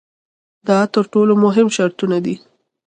دا 0.67 0.77
تر 0.93 1.03
ټولو 1.13 1.33
مهم 1.45 1.67
شرطونه 1.75 2.17
دي. 2.25 2.35